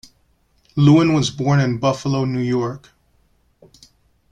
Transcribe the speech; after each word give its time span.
Lewin 0.75 1.13
was 1.13 1.29
born 1.29 1.59
in 1.59 1.77
Buffalo, 1.77 2.25
New 2.25 2.41
York. 2.41 2.89